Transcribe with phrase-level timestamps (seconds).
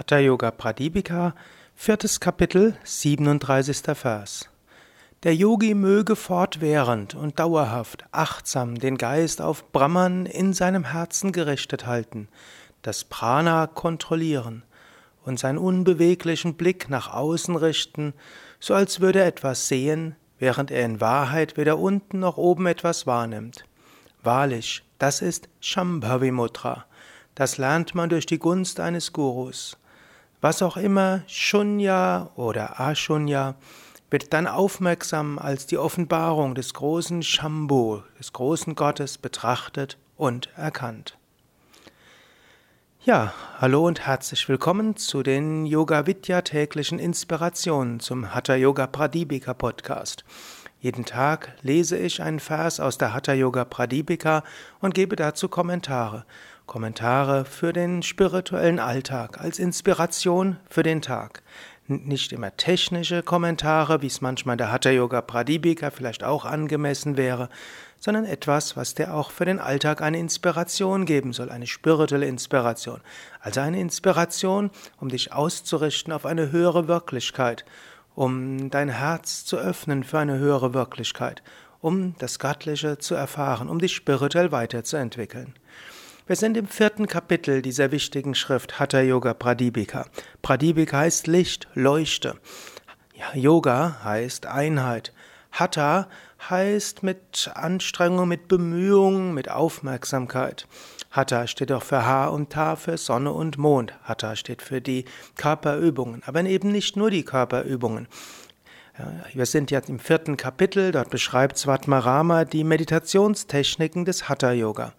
[0.00, 1.34] Hatha Yoga Pradipika,
[1.74, 3.82] viertes Kapitel, 37.
[3.94, 4.48] Vers.
[5.24, 11.84] Der Yogi möge fortwährend und dauerhaft achtsam den Geist auf Brahman in seinem Herzen gerichtet
[11.84, 12.28] halten,
[12.80, 14.62] das Prana kontrollieren
[15.26, 18.14] und seinen unbeweglichen Blick nach außen richten,
[18.58, 23.06] so als würde er etwas sehen, während er in Wahrheit weder unten noch oben etwas
[23.06, 23.66] wahrnimmt.
[24.22, 26.86] Wahrlich, das ist Shambhavi Mudra.
[27.34, 29.76] Das lernt man durch die Gunst eines Gurus.
[30.42, 33.56] Was auch immer Shunya oder Ashunya
[34.08, 41.18] wird dann aufmerksam als die Offenbarung des großen Shambhu, des großen Gottes betrachtet und erkannt.
[43.04, 49.52] Ja, hallo und herzlich willkommen zu den Yoga Vidya täglichen Inspirationen zum Hatha Yoga Pradipika
[49.52, 50.24] Podcast.
[50.80, 54.42] Jeden Tag lese ich einen Vers aus der Hatha Yoga Pradipika
[54.80, 56.24] und gebe dazu Kommentare.
[56.64, 61.42] Kommentare für den spirituellen Alltag als Inspiration für den Tag.
[61.86, 67.50] Nicht immer technische Kommentare, wie es manchmal der Hatha Yoga Pradipika vielleicht auch angemessen wäre,
[67.98, 73.02] sondern etwas, was dir auch für den Alltag eine Inspiration geben soll, eine spirituelle Inspiration.
[73.40, 77.66] Also eine Inspiration, um dich auszurichten auf eine höhere Wirklichkeit,
[78.14, 81.42] um dein Herz zu öffnen für eine höhere Wirklichkeit,
[81.80, 85.54] um das Göttliche zu erfahren, um dich spirituell weiterzuentwickeln.
[86.26, 90.06] Wir sind im vierten Kapitel dieser wichtigen Schrift Hatha Yoga Pradipika.
[90.42, 92.36] Pradipika heißt Licht, Leuchte.
[93.14, 95.12] Ja, Yoga heißt Einheit.
[95.52, 96.08] Hatha
[96.48, 100.66] heißt mit Anstrengung, mit Bemühung, mit Aufmerksamkeit.
[101.10, 103.94] Hatha steht auch für H und Ta für Sonne und Mond.
[104.04, 105.04] Hatha steht für die
[105.36, 108.06] Körperübungen, aber eben nicht nur die Körperübungen.
[109.32, 114.92] Wir sind jetzt im vierten Kapitel, dort beschreibt Svatmarama die Meditationstechniken des Hatha Yoga.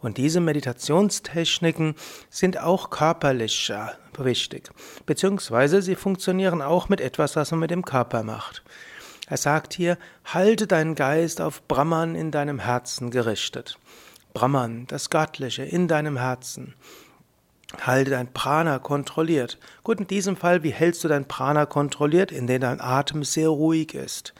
[0.00, 1.96] Und diese Meditationstechniken
[2.30, 3.72] sind auch körperlich
[4.16, 4.70] wichtig,
[5.06, 8.62] beziehungsweise sie funktionieren auch mit etwas, was man mit dem Körper macht.
[9.28, 13.78] Er sagt hier, halte deinen Geist auf Brahman in deinem Herzen gerichtet.
[14.32, 16.74] Brahman, das Göttliche in deinem Herzen.
[17.82, 19.58] Halte dein Prana kontrolliert.
[19.84, 22.32] Gut, in diesem Fall, wie hältst du dein Prana kontrolliert?
[22.32, 24.32] Indem dein Atem sehr ruhig ist.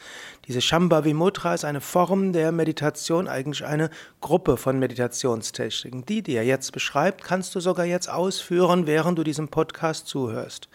[0.47, 3.91] Diese Shambhavi Mudra ist eine Form der Meditation, eigentlich eine
[4.23, 6.07] Gruppe von Meditationstechniken.
[6.07, 10.71] Die, die er jetzt beschreibt, kannst du sogar jetzt ausführen, während du diesem Podcast zuhörst.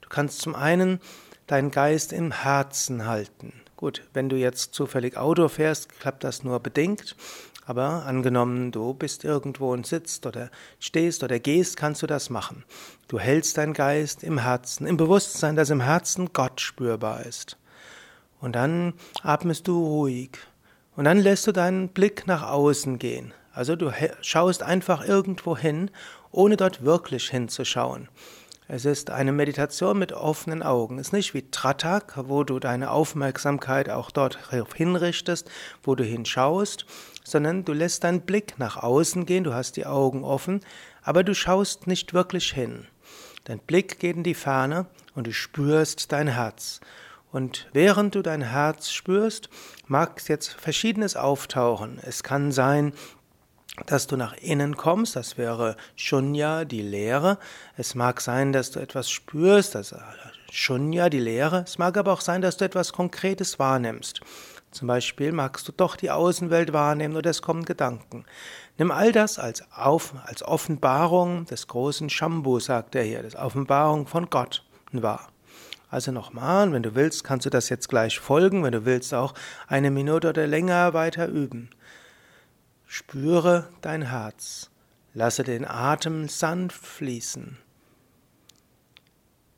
[0.00, 1.00] Du kannst zum einen
[1.48, 3.52] deinen Geist im Herzen halten.
[3.76, 7.16] Gut, wenn du jetzt zufällig Auto fährst, klappt das nur bedingt.
[7.66, 10.50] Aber angenommen, du bist irgendwo und sitzt oder
[10.80, 12.64] stehst oder gehst, kannst du das machen.
[13.08, 17.58] Du hältst deinen Geist im Herzen, im Bewusstsein, dass im Herzen Gott spürbar ist.
[18.40, 20.30] Und dann atmest du ruhig.
[20.96, 23.34] Und dann lässt du deinen Blick nach außen gehen.
[23.52, 23.92] Also du
[24.22, 25.90] schaust einfach irgendwo hin,
[26.30, 28.08] ohne dort wirklich hinzuschauen.
[28.70, 30.98] Es ist eine Meditation mit offenen Augen.
[30.98, 35.50] Es ist nicht wie Tratak, wo du deine Aufmerksamkeit auch dort hinrichtest,
[35.82, 36.84] wo du hinschaust,
[37.24, 40.60] sondern du lässt deinen Blick nach außen gehen, du hast die Augen offen,
[41.02, 42.86] aber du schaust nicht wirklich hin.
[43.44, 46.80] Dein Blick geht in die Ferne und du spürst dein Herz.
[47.32, 49.48] Und während du dein Herz spürst,
[49.86, 51.98] mag jetzt Verschiedenes auftauchen.
[52.02, 52.92] Es kann sein,
[53.86, 57.38] dass du nach innen kommst, das wäre Shunya, die Leere.
[57.76, 59.94] Es mag sein, dass du etwas spürst, das
[60.50, 61.64] Shunya, die Leere.
[61.66, 64.20] Es mag aber auch sein, dass du etwas Konkretes wahrnimmst.
[64.70, 68.24] Zum Beispiel magst du doch die Außenwelt wahrnehmen oder es kommen Gedanken.
[68.76, 74.06] Nimm all das als, Auf, als Offenbarung des großen Shambhu, sagt er hier, das Offenbarung
[74.06, 75.28] von Gott wahr.
[75.90, 79.32] Also nochmal, wenn du willst, kannst du das jetzt gleich folgen, wenn du willst auch
[79.68, 81.70] eine Minute oder länger weiter üben.
[82.90, 84.70] Spüre dein Herz.
[85.12, 87.58] Lasse den Atem sanft fließen.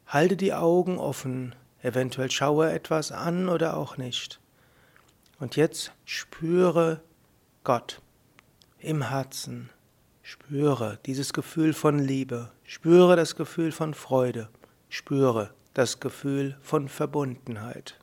[0.05, 4.41] Halte die Augen offen, eventuell schaue etwas an oder auch nicht.
[5.39, 7.03] Und jetzt spüre
[7.63, 8.03] Gott
[8.81, 9.71] im Herzen.
[10.25, 12.51] Spüre dieses Gefühl von Liebe.
[12.65, 14.49] Spüre das Gefühl von Freude.
[14.89, 17.97] Spüre das Gefühl von Verbundenheit.